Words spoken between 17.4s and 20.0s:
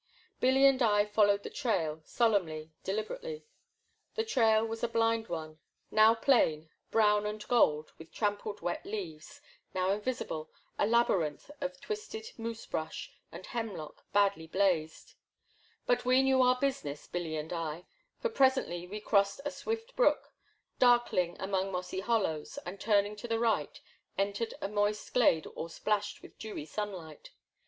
I, for presently we crossed a swift The